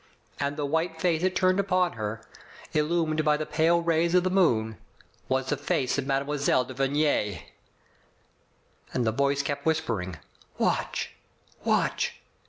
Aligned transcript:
And 0.39 0.57
the 0.57 0.65
white 0.65 0.99
face 0.99 1.21
it 1.21 1.35
turned 1.35 1.59
upon 1.59 1.91
her, 1.93 2.21
illumined 2.73 3.23
by 3.23 3.37
the 3.37 3.45
pale 3.45 3.81
rays 3.83 4.15
of 4.15 4.23
the 4.23 4.31
moon, 4.31 4.77
was 5.29 5.49
the 5.49 5.55
face 5.57 5.99
of 5.99 6.07
Mme. 6.07 6.25
de 6.65 6.73
Vigny. 6.73 7.43
And 8.95 9.05
the 9.05 9.11
voice 9.11 9.43
kept 9.43 9.63
whispering, 9.63 10.17
"Watch, 10.57 11.11
watch 11.63 12.19